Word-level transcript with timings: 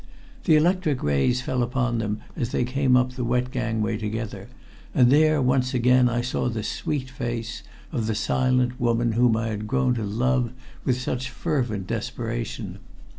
The 0.45 0.55
electric 0.55 1.03
rays 1.03 1.41
fell 1.41 1.61
upon 1.61 1.99
them 1.99 2.21
as 2.35 2.49
they 2.51 2.63
came 2.63 2.97
up 2.97 3.11
the 3.13 3.23
wet 3.23 3.51
gangway 3.51 3.97
together, 3.97 4.47
and 4.95 5.11
there 5.11 5.39
once 5.43 5.75
again 5.75 6.09
I 6.09 6.21
saw 6.21 6.49
the 6.49 6.63
sweet 6.63 7.11
face 7.11 7.61
of 7.91 8.07
the 8.07 8.15
silent 8.15 8.79
woman 8.79 9.11
whom 9.11 9.37
I 9.37 9.49
had 9.49 9.67
grown 9.67 9.93
to 9.93 10.03
love 10.03 10.53
with 10.85 10.99
such 10.99 11.29
fervent 11.29 11.85
desperation. 11.85 12.79